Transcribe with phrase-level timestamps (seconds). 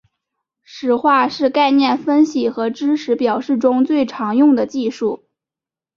[0.63, 5.25] 实化是概念分析与知识表示中最常用的技术。